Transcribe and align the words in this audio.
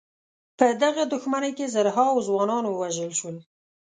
په 0.57 0.65
دغه 0.83 1.03
دښمنۍ 1.13 1.51
کې 1.57 1.71
زرهاوو 1.73 2.25
ځوانان 2.27 2.63
ووژل 2.67 3.11
شول. 3.19 3.37